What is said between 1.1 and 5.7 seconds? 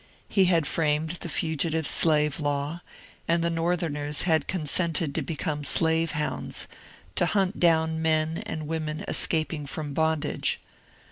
the Fugitive Slave Law, and the Northerners had consented to become